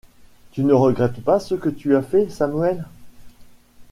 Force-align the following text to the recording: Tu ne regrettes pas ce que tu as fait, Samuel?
Tu 0.51 0.63
ne 0.63 0.73
regrettes 0.73 1.23
pas 1.23 1.39
ce 1.39 1.53
que 1.53 1.69
tu 1.69 1.95
as 1.95 2.01
fait, 2.01 2.27
Samuel? 2.27 2.85